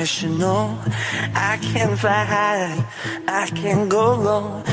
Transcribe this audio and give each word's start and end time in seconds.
Rational. 0.00 0.78
I 1.34 1.58
can 1.60 1.94
fly 1.94 2.24
high, 2.24 2.84
I 3.28 3.46
can 3.48 3.86
go 3.88 4.14
low. 4.14 4.69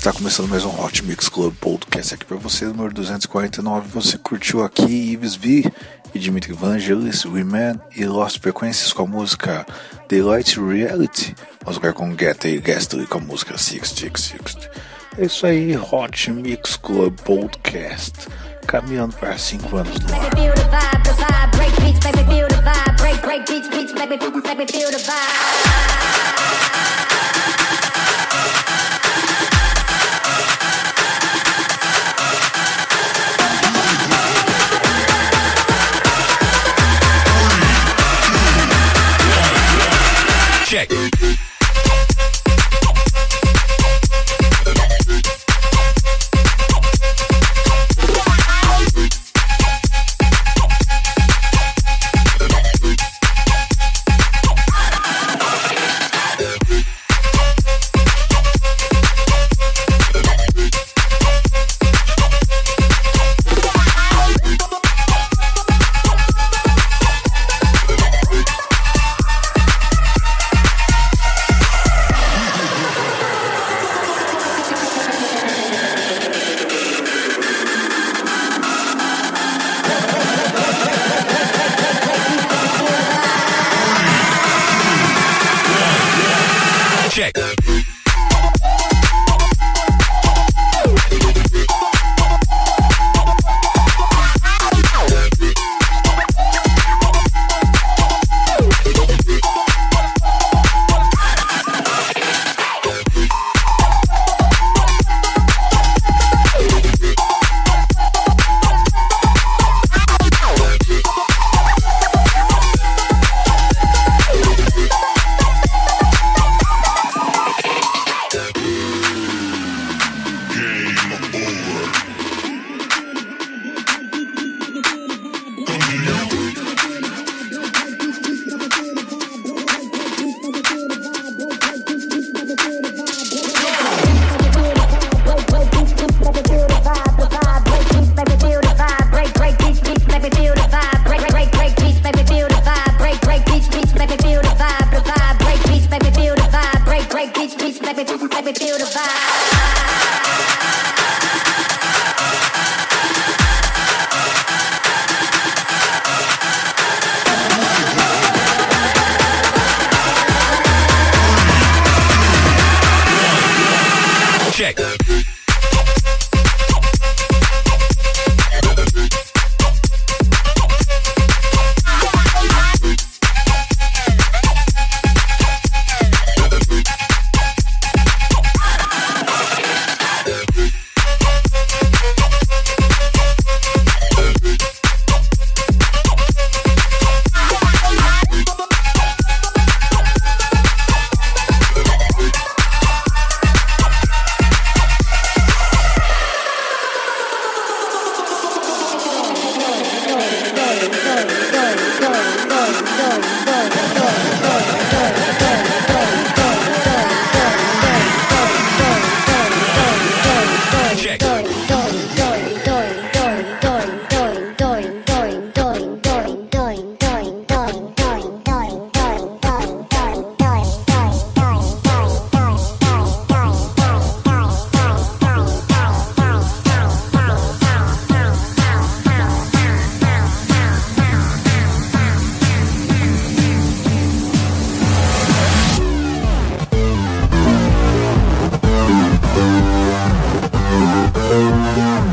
Está 0.00 0.14
começando 0.14 0.48
mais 0.48 0.64
um 0.64 0.82
Hot 0.82 1.04
Mix 1.04 1.28
Club 1.28 1.54
Podcast 1.56 2.14
aqui 2.14 2.24
para 2.24 2.38
você, 2.38 2.64
número 2.64 2.94
249. 2.94 3.86
Você 3.90 4.16
curtiu 4.16 4.64
aqui 4.64 5.12
Ives 5.12 5.34
V 5.34 5.70
e 6.14 6.18
Dimitri 6.18 6.54
Vangelis, 6.54 7.26
We 7.26 7.44
Man 7.44 7.78
e 7.94 8.06
Lost 8.06 8.40
Frequencies 8.40 8.94
com 8.94 9.02
a 9.02 9.06
música 9.06 9.66
Daylight 10.08 10.58
Reality. 10.58 11.34
Vamos 11.60 11.74
jogar 11.74 11.92
com 11.92 12.16
Get 12.16 12.46
e 12.46 12.56
Gastly 12.56 13.06
com 13.06 13.18
a 13.18 13.20
música 13.20 13.58
666. 13.58 14.70
É 15.18 15.26
isso 15.26 15.46
aí, 15.46 15.76
Hot 15.76 16.30
Mix 16.30 16.76
Club 16.76 17.14
Podcast. 17.20 18.26
Caminhando 18.66 19.14
para 19.16 19.36
5 19.36 19.76
anos 19.76 20.00
no 20.00 20.14
ar. 20.14 20.30
Check. 26.70 26.79
Check. 40.70 41.19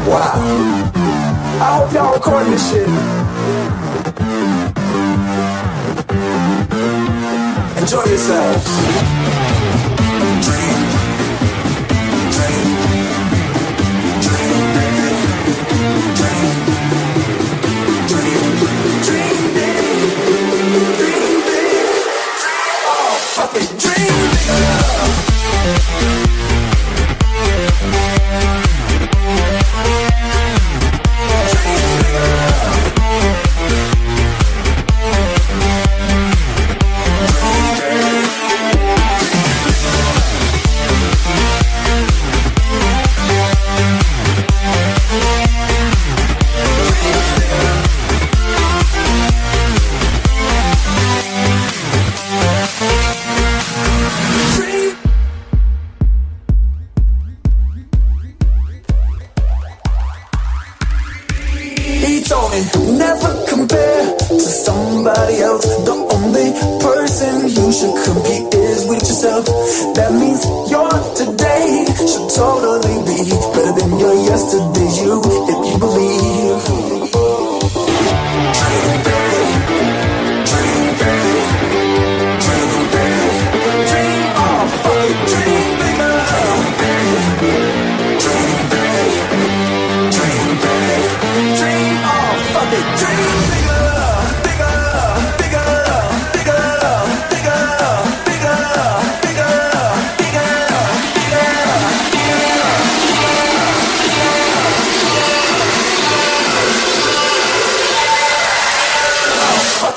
Wow. 0.08 0.92
I 1.60 1.78
hope 1.78 1.94
y'all 1.94 2.14
recording 2.14 2.52
this 2.52 2.72
shit. 2.72 2.88
Enjoy 7.82 8.06
yourselves. 8.06 8.66
Dream. 10.46 10.97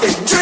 fucking 0.00 0.39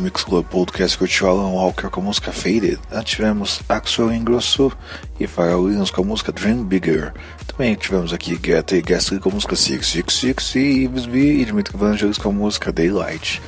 com 0.00 0.02
o 0.02 0.02
Hot 0.02 0.02
Mix 0.02 0.24
Club 0.24 0.46
Podcast, 0.46 0.96
curtiu 0.96 1.28
Alan 1.28 1.50
Walker 1.50 1.90
com 1.90 2.00
a 2.00 2.04
música 2.04 2.32
Faded. 2.32 2.78
Antes 2.90 3.14
tivemos 3.14 3.60
Axel 3.68 4.12
Ingrosso 4.12 4.72
e 5.18 5.26
Pharrell 5.26 5.62
Williams 5.62 5.90
com 5.90 6.02
a 6.02 6.04
música 6.04 6.32
Dream 6.32 6.64
Bigger. 6.64 7.12
Também 7.46 7.74
tivemos 7.74 8.12
aqui 8.12 8.36
Guetta 8.36 8.76
e 8.76 8.82
Gasly 8.82 9.18
com 9.18 9.28
a 9.28 9.32
música 9.32 9.54
666 9.54 10.54
e 10.54 10.84
Ives 10.84 11.06
B 11.06 11.40
e 11.40 11.44
Dimitri 11.44 11.76
Vangelis 11.76 12.18
com 12.18 12.30
a 12.30 12.32
música 12.32 12.72
Daylight. 12.72 13.42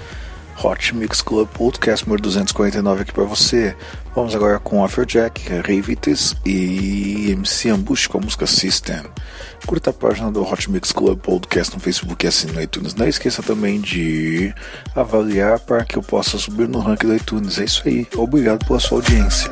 Hot 0.62 0.94
Mix 0.94 1.23
Club 1.23 1.49
Podcast 1.49 2.06
número 2.06 2.23
249 2.23 3.02
aqui 3.02 3.12
para 3.12 3.25
você. 3.25 3.76
Vamos 4.14 4.35
agora 4.35 4.59
com 4.59 4.85
Afrojack, 4.85 5.40
Revitis 5.64 6.35
e 6.44 7.30
MC 7.30 7.71
Ambush 7.71 8.06
com 8.06 8.18
a 8.18 8.21
música 8.21 8.47
System. 8.47 9.02
Curta 9.66 9.90
a 9.90 9.92
página 9.92 10.30
do 10.30 10.42
Hot 10.42 10.71
Mix 10.71 10.92
Club 10.92 11.18
Podcast 11.18 11.75
no 11.75 11.80
Facebook 11.80 12.25
e 12.25 12.28
assine 12.28 12.52
no 12.52 12.61
iTunes. 12.61 12.94
Não 12.94 13.06
esqueça 13.06 13.42
também 13.42 13.80
de 13.80 14.54
avaliar 14.94 15.59
para 15.61 15.85
que 15.85 15.97
eu 15.97 16.02
possa 16.02 16.38
subir 16.38 16.68
no 16.68 16.80
ranking 16.80 17.06
do 17.06 17.16
iTunes. 17.16 17.59
É 17.59 17.64
isso 17.64 17.82
aí. 17.87 18.06
Obrigado 18.16 18.66
pela 18.66 18.80
sua 18.80 18.99
audiência. 18.99 19.50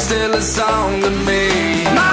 Still 0.00 0.34
a 0.34 0.40
song 0.40 1.02
to 1.02 1.10
me. 1.10 2.09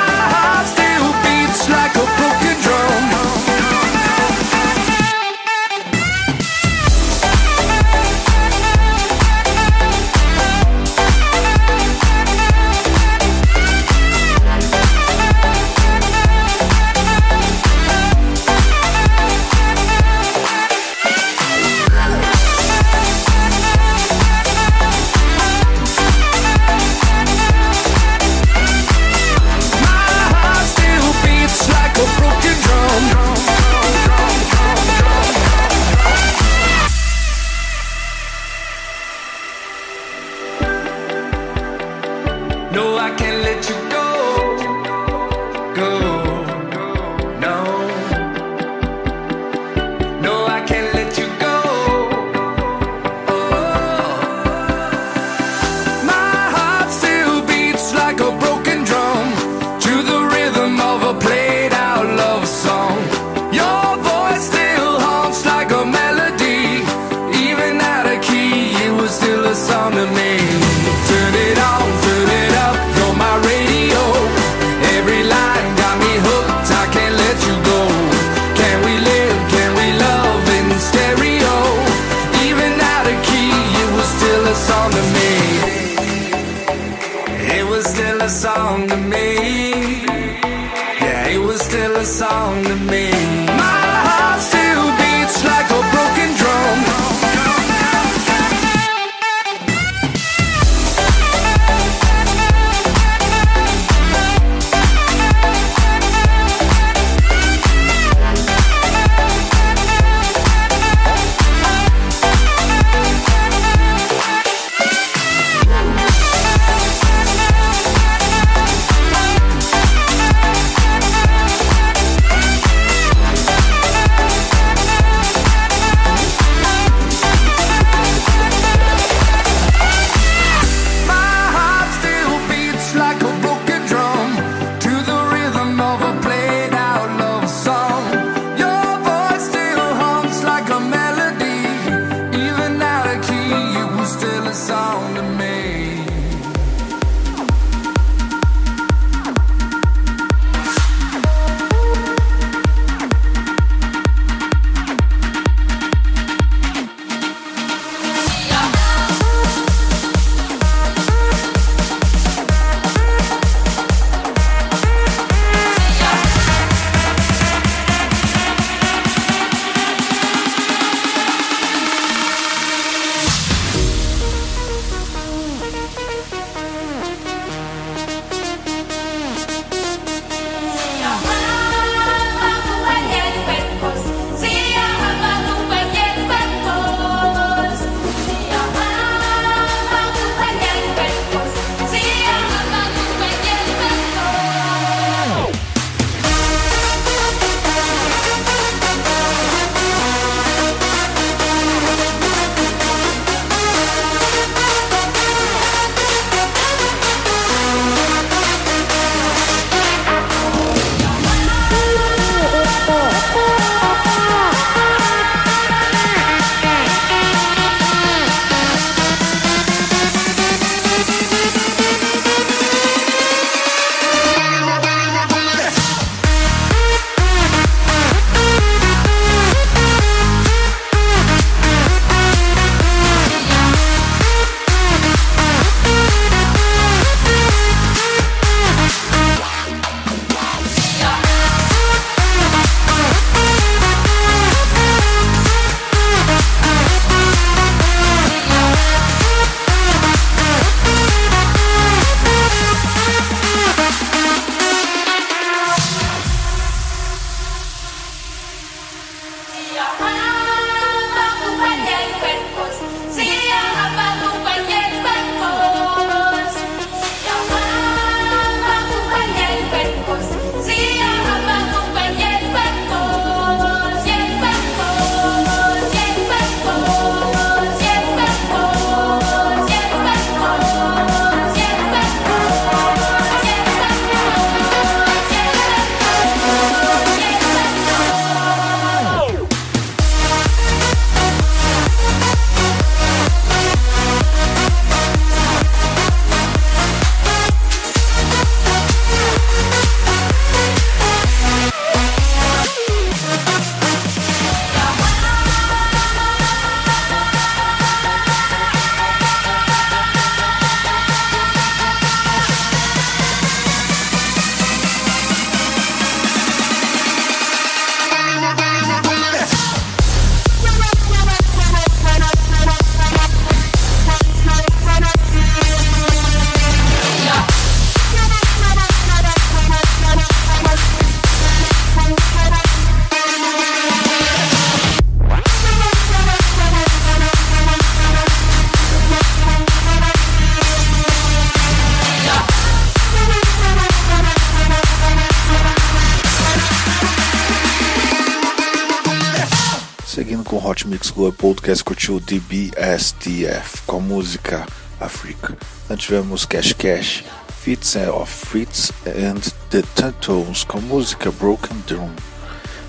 Hot 350.67 350.85
Mix 350.85 351.09
Club 351.09 351.33
Podcast 351.33 351.81
curtiu 351.81 352.19
DBSTF 352.19 353.83
com 353.85 353.97
a 353.97 353.99
música 354.01 354.67
Africa. 354.99 355.57
Nós 355.89 355.97
tivemos 355.97 356.45
Cash 356.45 356.73
Cash, 356.73 357.23
Fits 357.61 357.95
of 357.95 358.29
Fritz 358.29 358.91
and 359.05 359.39
the 359.69 359.81
Turtles 359.95 360.65
com 360.65 360.79
a 360.79 360.81
música 360.81 361.31
Broken 361.31 361.77
Drum. 361.87 362.09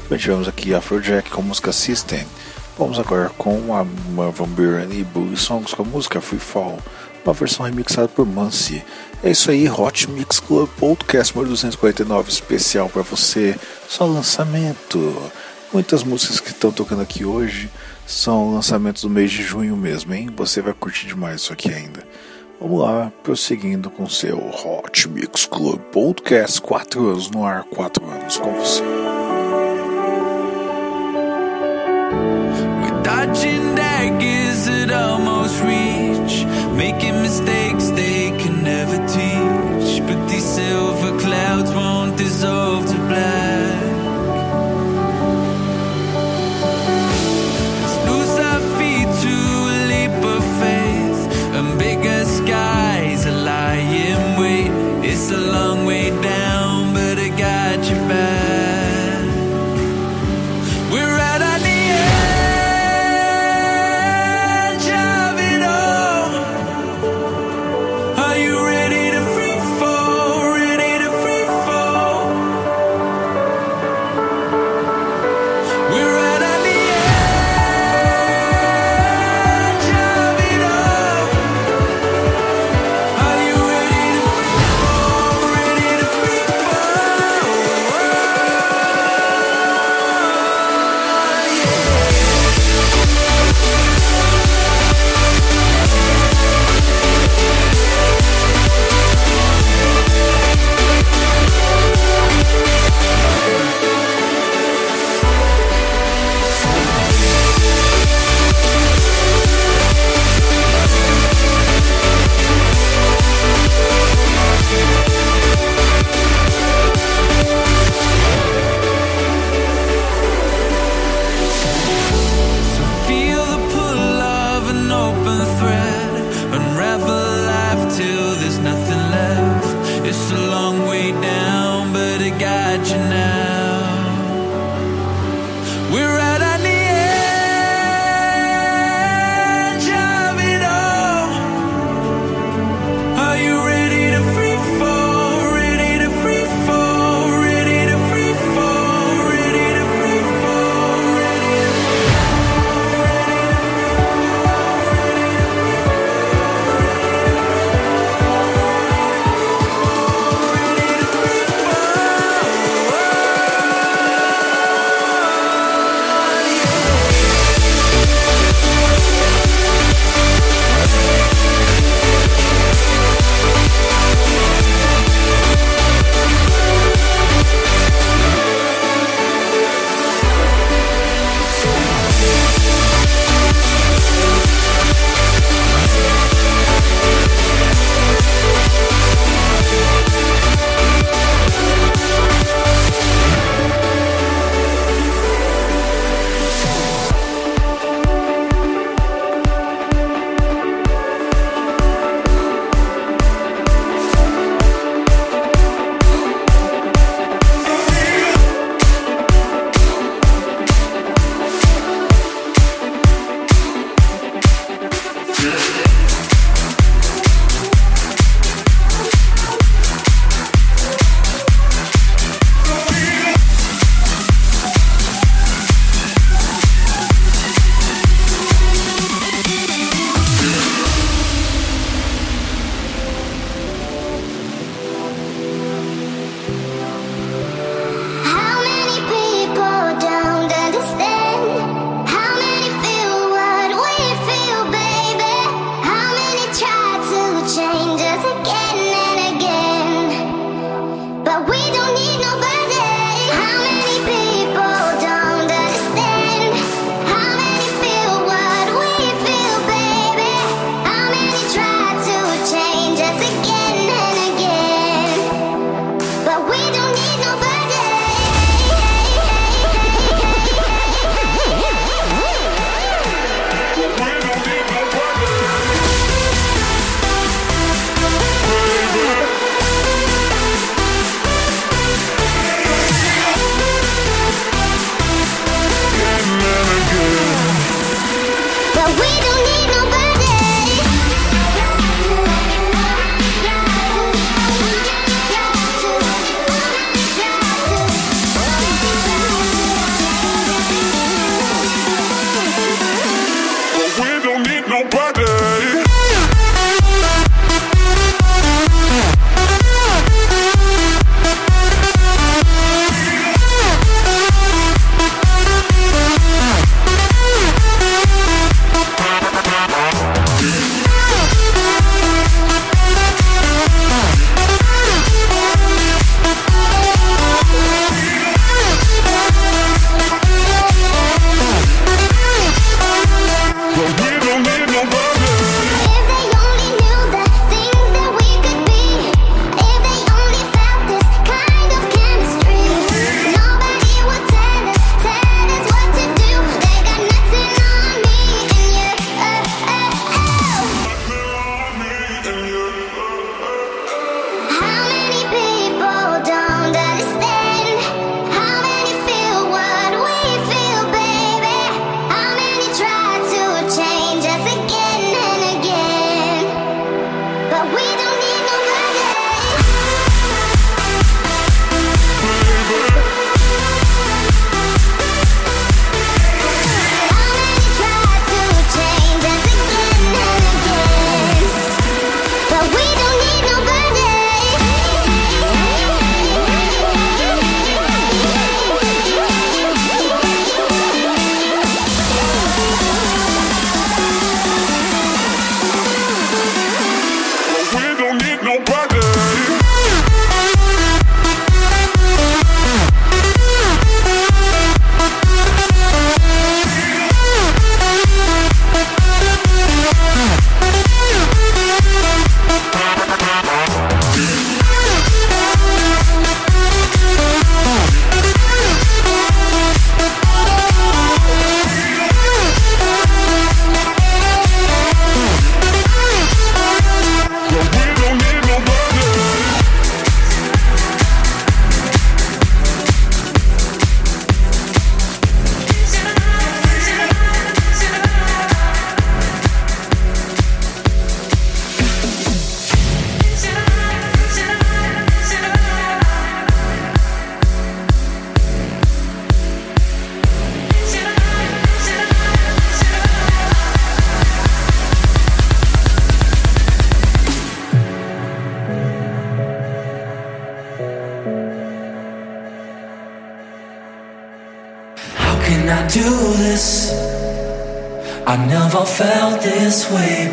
Também 0.02 0.18
tivemos 0.18 0.48
aqui 0.48 0.74
Afrojack 0.74 1.30
com 1.30 1.40
a 1.40 1.44
música 1.44 1.70
System. 1.70 2.26
Vamos 2.76 2.98
agora 2.98 3.28
com 3.38 3.72
a 3.72 3.84
Marvin 3.84 4.46
Beer 4.46 4.88
e 4.90 5.04
Bully 5.04 5.36
Songs 5.36 5.72
com 5.72 5.82
a 5.82 5.86
música 5.86 6.20
Free 6.20 6.40
Fall, 6.40 6.80
uma 7.24 7.32
versão 7.32 7.64
remixada 7.64 8.08
por 8.08 8.26
Mansi. 8.26 8.84
É 9.22 9.30
isso 9.30 9.52
aí, 9.52 9.70
Hot 9.70 10.10
Mix 10.10 10.40
Club 10.40 10.68
Podcast 10.80 11.32
número 11.32 11.50
249 11.50 12.28
especial 12.28 12.88
para 12.88 13.02
você, 13.02 13.56
só 13.88 14.04
lançamento. 14.04 15.30
Muitas 15.72 16.02
músicas 16.02 16.40
que 16.40 16.48
estão 16.48 16.72
tocando 16.72 17.02
aqui 17.02 17.26
hoje 17.26 17.70
são 18.06 18.54
lançamentos 18.54 19.02
do 19.02 19.10
mês 19.10 19.30
de 19.30 19.42
junho 19.42 19.76
mesmo, 19.76 20.14
hein? 20.14 20.30
Você 20.34 20.62
vai 20.62 20.72
curtir 20.72 21.06
demais 21.06 21.42
isso 21.42 21.52
aqui 21.52 21.72
ainda. 21.72 22.02
Vamos 22.58 22.80
lá, 22.80 23.12
prosseguindo 23.22 23.90
com 23.90 24.08
seu 24.08 24.38
Hot 24.38 25.08
Mix 25.08 25.44
Club 25.44 25.78
Podcast 25.92 26.60
4 26.62 27.06
anos 27.06 27.30
no 27.30 27.44
ar, 27.44 27.64
4 27.64 28.10
anos 28.10 28.38
com 28.38 28.52
você. 28.54 28.82
Silver 40.40 41.12
clouds 41.20 41.72
won't 41.72 42.16
dissolve 42.16 42.87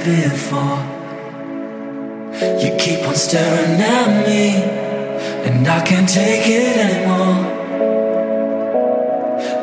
before. 0.05 0.77
You 2.61 2.75
keep 2.77 3.01
on 3.07 3.15
staring 3.15 3.81
at 3.81 4.27
me, 4.27 4.61
and 5.47 5.67
I 5.67 5.81
can't 5.83 6.07
take 6.07 6.47
it 6.47 6.77
anymore. 6.77 7.55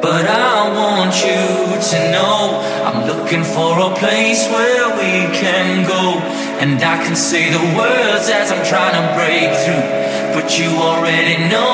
But 0.03 0.26
I 0.26 0.68
want 0.74 1.14
you 1.22 1.43
to 1.90 1.99
know 2.11 2.59
I'm 2.86 3.07
looking 3.07 3.45
for 3.45 3.78
a 3.78 3.95
place 3.95 4.43
where 4.49 4.88
we 4.99 5.12
can 5.43 5.86
go. 5.86 6.18
And 6.61 6.82
I 6.82 6.97
can 7.05 7.14
say 7.14 7.51
the 7.51 7.64
words 7.78 8.26
as 8.28 8.51
I'm 8.51 8.64
trying 8.66 8.97
to 8.99 9.05
break 9.14 9.51
through. 9.62 9.86
But 10.34 10.59
you 10.59 10.70
already 10.88 11.36
know 11.49 11.71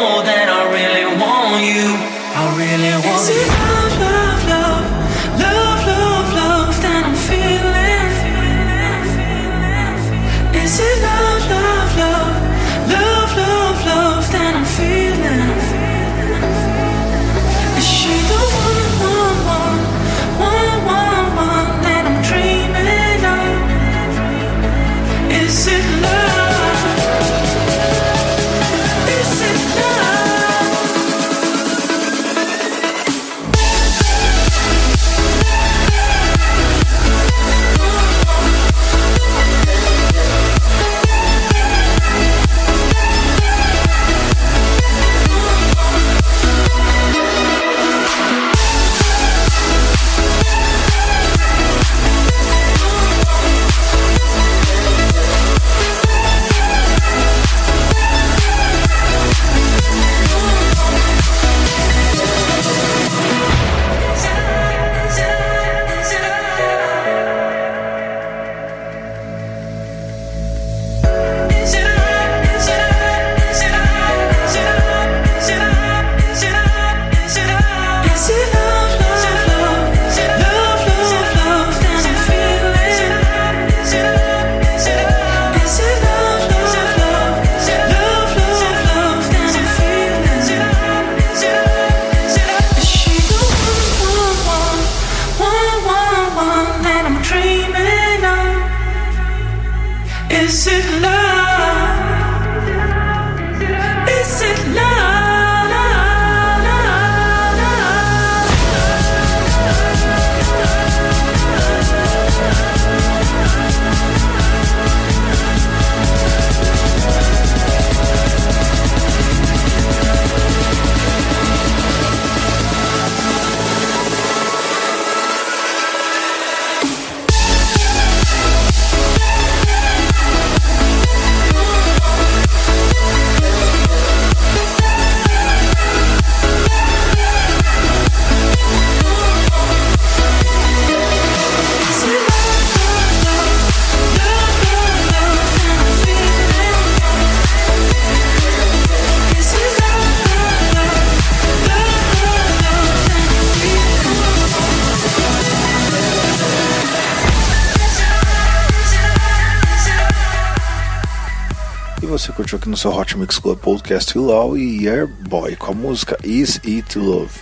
você 162.29 162.33
curtiu 162.33 162.59
aqui 162.59 162.69
no 162.69 162.77
seu 162.77 162.95
Hot 162.95 163.17
Mix 163.17 163.39
Club 163.39 163.59
Podcast 163.59 164.17
Hilal 164.17 164.57
e 164.59 164.87
Airboy 164.87 165.57
com 165.57 165.73
a 165.73 165.75
música 165.75 166.19
Is 166.23 166.61
It 166.67 166.99
Love. 166.99 167.41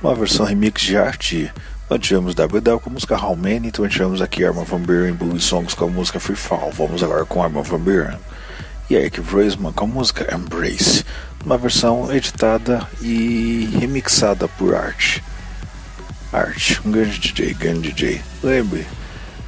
Uma 0.00 0.14
versão 0.14 0.46
remix 0.46 0.82
de 0.82 0.96
arte. 0.96 1.52
Nós 1.88 1.98
tivemos 2.00 2.34
WW 2.36 2.78
com 2.78 2.90
a 2.90 2.92
música 2.92 3.20
How 3.20 3.34
Many, 3.34 3.72
também 3.72 3.90
tivemos 3.90 4.22
aqui 4.22 4.44
Arma 4.44 4.62
Van 4.62 4.80
Buren 4.80 5.14
Bully 5.14 5.40
Songs 5.40 5.74
com 5.74 5.86
a 5.86 5.88
música 5.88 6.20
Free 6.20 6.36
Fall. 6.36 6.70
Vamos 6.70 7.02
agora 7.02 7.24
com 7.24 7.42
Arma 7.42 7.62
Van 7.62 7.80
Buren. 7.80 8.16
E 8.88 8.94
Eric 8.94 9.20
Vreisman 9.20 9.72
com 9.72 9.86
a 9.86 9.88
música 9.88 10.32
Embrace. 10.32 11.04
Uma 11.44 11.58
versão 11.58 12.14
editada 12.14 12.86
e 13.02 13.76
remixada 13.80 14.46
por 14.46 14.72
Art. 14.72 15.18
Art, 16.32 16.78
um 16.84 16.92
grande 16.92 17.18
DJ, 17.18 17.54
grande 17.54 17.92
DJ. 17.92 18.22
Lembre, 18.42 18.86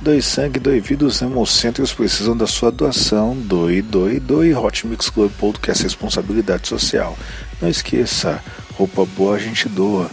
Doe 0.03 0.21
sangue, 0.21 0.59
doe 0.59 0.81
vida, 0.81 1.05
os 1.05 1.23
hemocêntricos 1.23 1.93
precisam 1.93 2.37
da 2.37 2.45
sua 2.45 2.73
doação. 2.73 3.37
Doe, 3.37 3.81
doe, 3.81 4.19
doe. 4.19 4.53
Hot 4.53 4.85
Mix 4.85 5.09
Club 5.09 5.31
Podcast 5.39 5.81
Responsabilidade 5.85 6.67
Social. 6.67 7.17
Não 7.61 7.69
esqueça, 7.69 8.43
roupa 8.77 9.07
boa 9.07 9.37
a 9.37 9.39
gente 9.39 9.69
doa. 9.69 10.11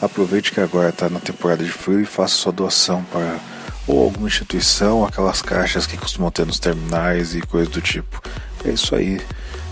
Aproveite 0.00 0.52
que 0.52 0.60
agora 0.60 0.90
está 0.90 1.08
na 1.08 1.18
temporada 1.18 1.64
de 1.64 1.72
frio 1.72 2.00
e 2.00 2.06
faça 2.06 2.36
sua 2.36 2.52
doação 2.52 3.02
para 3.10 3.40
ou 3.84 4.00
alguma 4.00 4.28
instituição, 4.28 5.04
aquelas 5.04 5.42
caixas 5.42 5.88
que 5.88 5.96
costumam 5.96 6.30
ter 6.30 6.46
nos 6.46 6.60
terminais 6.60 7.34
e 7.34 7.40
coisas 7.40 7.68
do 7.68 7.80
tipo. 7.80 8.22
É 8.64 8.70
isso 8.70 8.94
aí. 8.94 9.20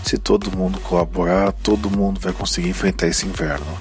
Se 0.03 0.17
todo 0.17 0.51
mundo 0.51 0.81
colaborar, 0.81 1.53
todo 1.53 1.89
mundo 1.89 2.19
vai 2.19 2.33
conseguir 2.33 2.67
enfrentar 2.67 3.07
esse 3.07 3.25
inverno. 3.25 3.77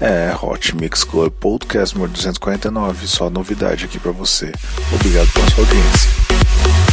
É, 0.00 0.34
Hot 0.40 0.74
Mix 0.76 1.04
Club 1.04 1.30
Podcast 1.32 1.94
número 1.94 2.12
249, 2.12 3.06
só 3.06 3.30
novidade 3.30 3.84
aqui 3.84 3.98
pra 3.98 4.12
você. 4.12 4.52
Obrigado 4.92 5.32
pela 5.32 5.50
sua 5.50 5.64
audiência. 5.64 6.91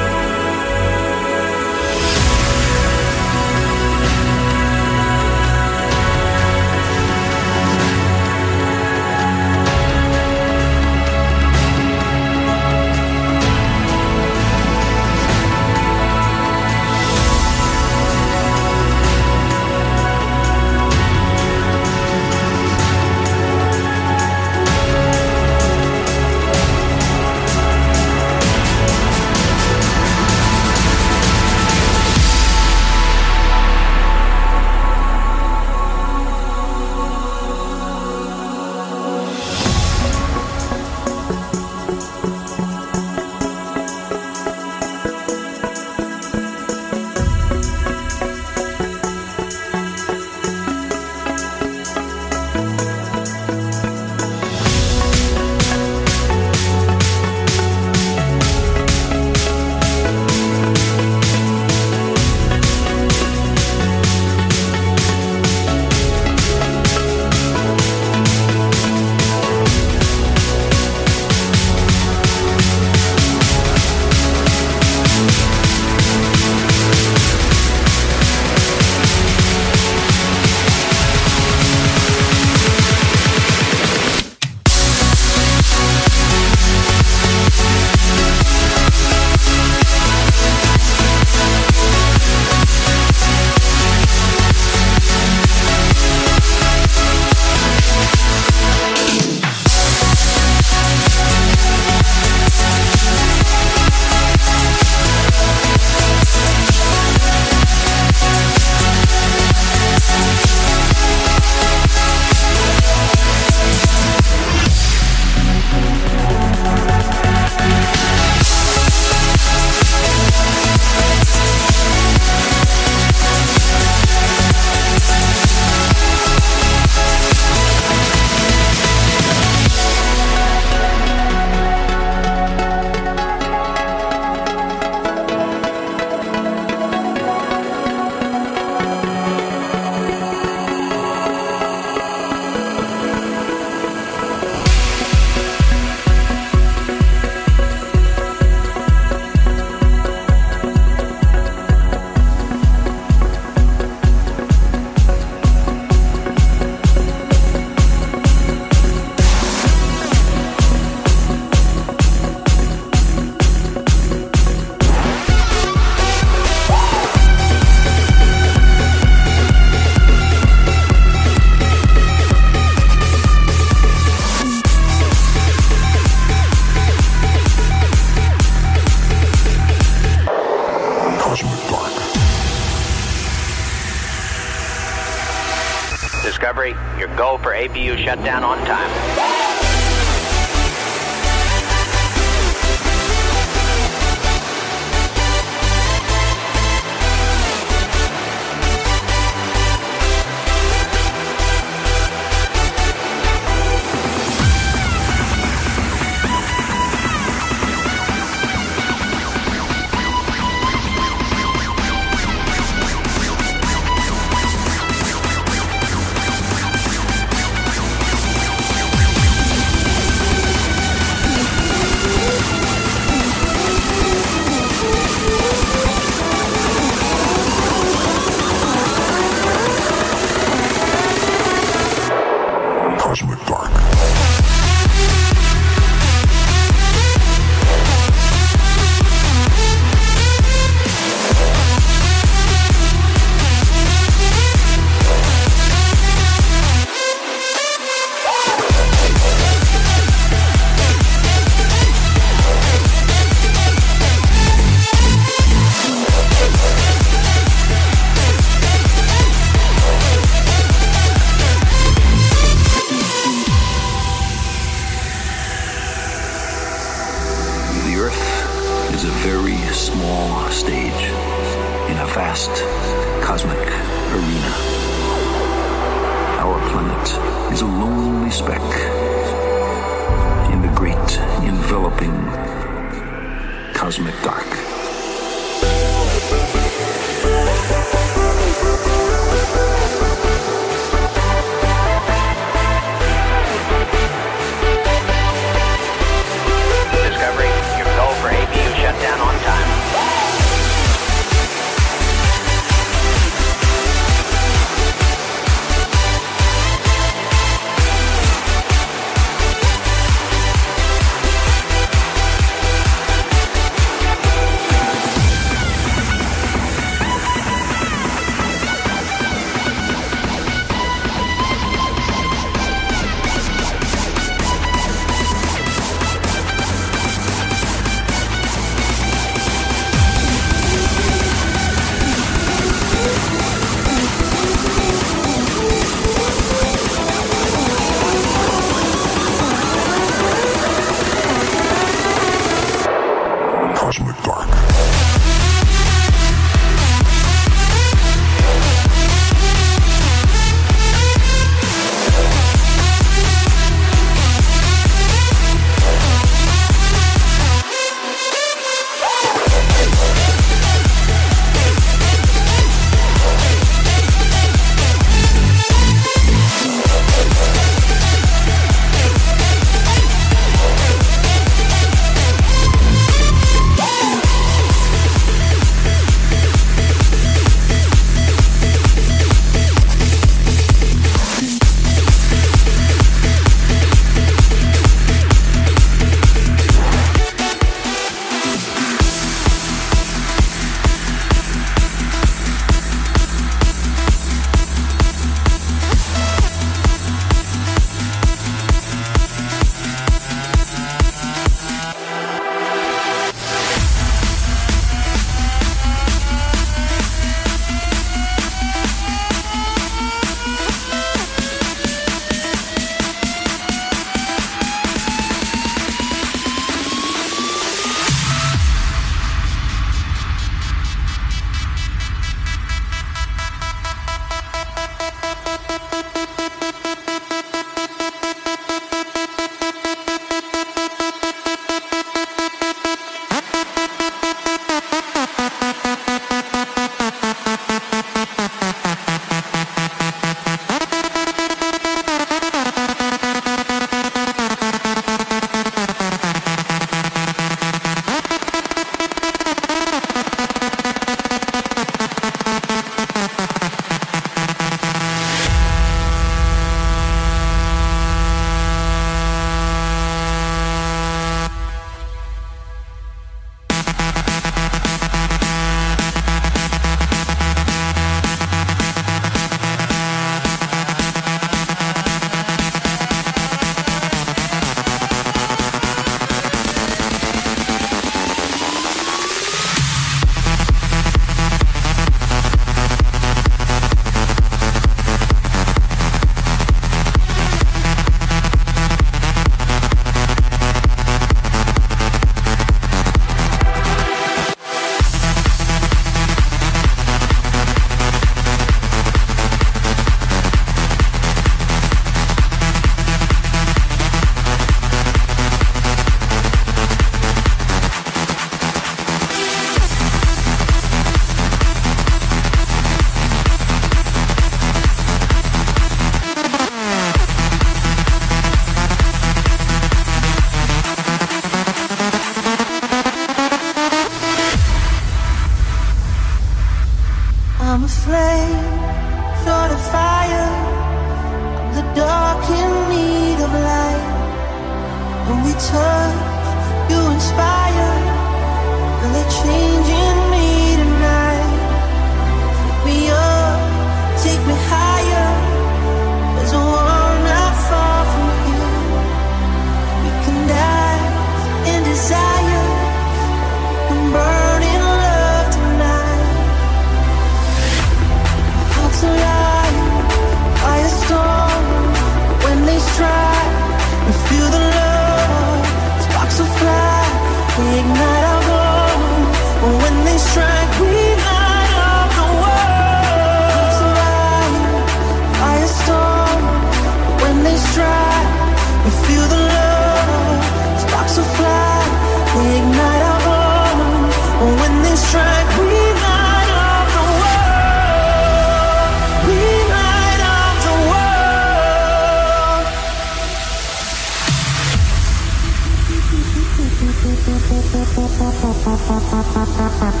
Put 599.84 599.92
your 599.92 600.00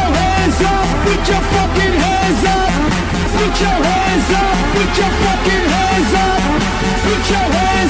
hands 0.00 0.58
up, 0.60 0.86
put 1.04 1.28
your 1.28 1.42
hazard, 2.02 2.74
put 3.30 3.54
your 3.60 3.78
hands 3.86 4.30
up, 4.34 4.58
put 4.74 4.98
your 4.98 5.10
fucking 5.22 5.66
hands 5.70 6.14
up. 6.14 6.44
Put 7.04 7.30
your 7.30 7.46
hands 7.46 7.84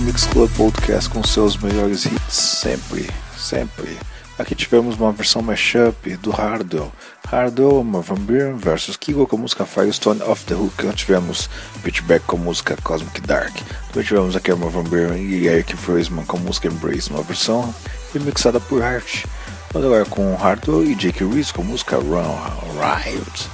Mix 0.00 0.26
Club 0.26 0.50
Podcast 0.56 1.10
com 1.10 1.22
seus 1.22 1.56
melhores 1.58 2.06
hits 2.06 2.34
sempre, 2.34 3.08
sempre. 3.36 3.98
Aqui 4.38 4.54
tivemos 4.54 4.96
uma 4.96 5.12
versão 5.12 5.42
mashup 5.42 6.16
do 6.16 6.30
Hardwell. 6.30 6.90
Hardwell, 7.28 7.84
Marvin 7.84 8.14
Beer 8.14 8.56
versus 8.56 8.96
Kigo 8.96 9.26
com 9.26 9.36
a 9.36 9.38
música 9.40 9.66
Firestone 9.66 10.22
Off 10.22 10.46
the 10.46 10.54
Hook. 10.54 10.82
Nós 10.84 10.94
tivemos 10.94 11.50
Pitchback 11.82 12.24
com 12.24 12.36
a 12.36 12.40
música 12.40 12.76
Cosmic 12.82 13.20
Dark. 13.20 13.54
Também 13.92 14.06
tivemos 14.06 14.34
aqui 14.34 14.54
Marvin 14.54 14.84
Beer 14.84 15.16
e 15.16 15.46
Eric 15.46 15.76
Friesman 15.76 16.24
com 16.24 16.38
a 16.38 16.40
música 16.40 16.68
Embrace, 16.68 17.10
uma 17.10 17.22
versão 17.22 17.74
remixada 18.14 18.58
por 18.58 18.82
Hart. 18.82 19.26
Vamos 19.72 19.86
agora 19.86 20.04
com 20.06 20.34
Hardwell 20.34 20.84
e 20.84 20.94
Jake 20.94 21.22
Reese 21.22 21.52
com 21.52 21.60
a 21.60 21.66
música 21.66 21.96
Run 21.96 22.38
Riot. 22.80 23.48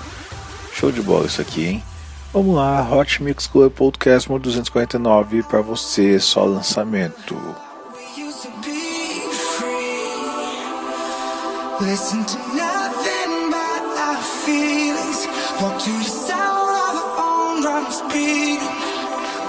Show 0.72 0.92
de 0.92 1.02
bola 1.02 1.26
isso 1.26 1.40
aqui, 1.40 1.66
hein? 1.66 1.84
Vamos 2.36 2.54
lá, 2.54 2.86
Hot 2.92 3.22
Mix 3.22 3.46
Club 3.46 3.72
Podcast 3.72 4.28
número 4.28 4.44
249 4.44 5.42
para 5.44 5.62
você, 5.62 6.20
só 6.20 6.44
lançamento. 6.44 7.34
Listen 11.80 12.22
to 12.24 12.36
nothing 12.54 13.48
but 13.48 13.98
our 13.98 14.22
feelings. 14.44 15.26
Walk 15.62 15.82
to 15.82 15.90
the 15.90 16.04
sound 16.04 16.76
of 16.76 16.96
our 16.96 17.54
own 17.54 17.62
drums 17.62 18.02
beating. 18.12 18.68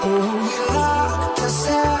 Oh, 0.02 0.32
we 0.40 0.74
locked 0.74 1.42
ourselves 1.42 1.97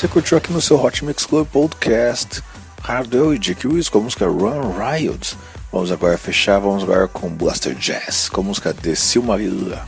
você 0.00 0.08
curtiu 0.08 0.38
aqui 0.38 0.50
no 0.50 0.62
seu 0.62 0.82
Hot 0.82 1.04
Mix 1.04 1.26
Club 1.26 1.46
Podcast. 1.48 2.42
Hardwell 2.82 3.34
e 3.34 3.38
Dick 3.38 3.66
Willis 3.66 3.90
com 3.90 3.98
a 3.98 4.00
música 4.00 4.26
Run 4.26 4.72
Riot. 4.78 5.36
Vamos 5.70 5.92
agora 5.92 6.16
fechar, 6.16 6.58
vamos 6.58 6.82
agora 6.84 7.06
com 7.06 7.28
Blaster 7.28 7.74
Jazz, 7.74 8.30
com 8.30 8.40
a 8.40 8.44
música 8.44 8.72
The 8.72 8.94
Silmarilla. 8.94 9.86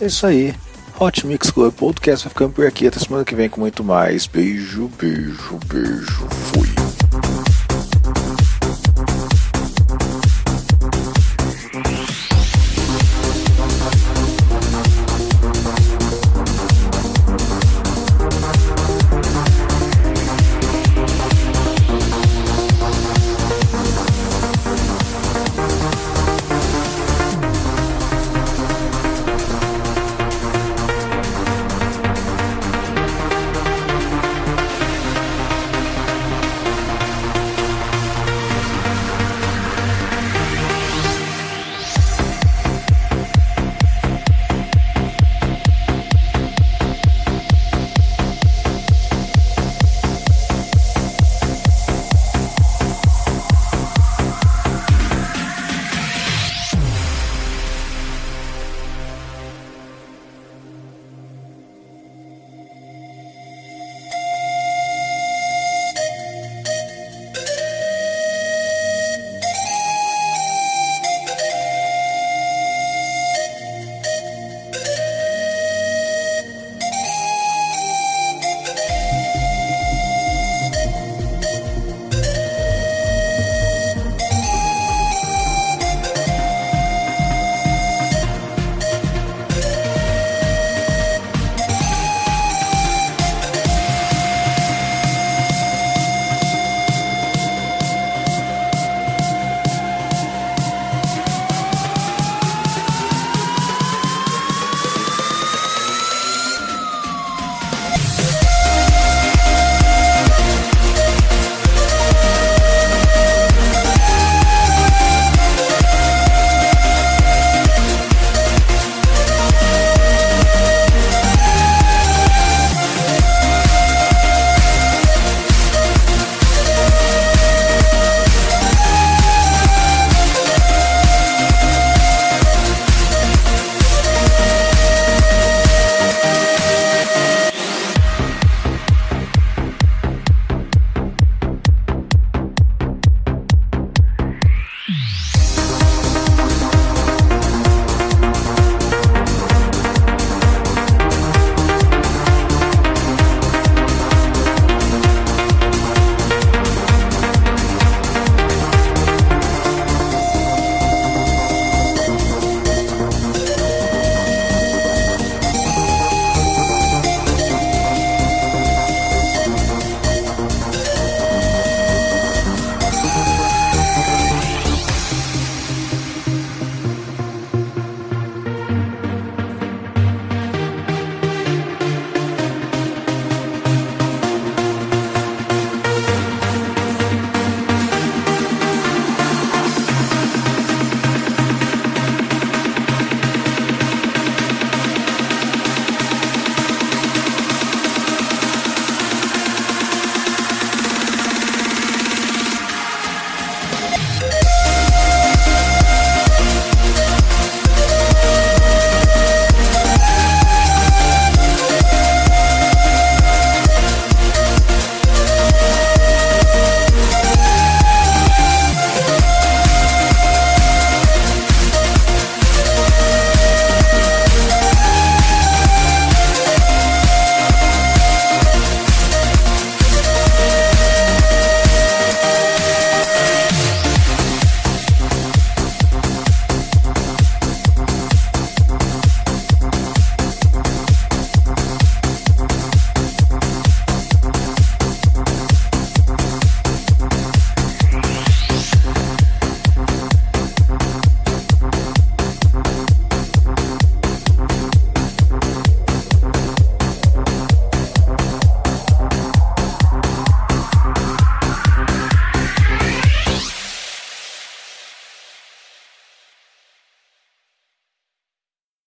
É 0.00 0.06
isso 0.06 0.24
aí. 0.28 0.54
Hot 0.96 1.26
Mix 1.26 1.50
Club 1.50 1.74
Podcast 1.74 2.24
vai 2.24 2.32
ficando 2.32 2.52
por 2.52 2.64
aqui. 2.64 2.86
Até 2.86 3.00
semana 3.00 3.24
que 3.24 3.34
vem 3.34 3.48
com 3.48 3.60
muito 3.60 3.82
mais. 3.82 4.26
Beijo, 4.26 4.88
beijo, 4.96 5.58
beijo. 5.66 6.28
Fui. 6.54 6.81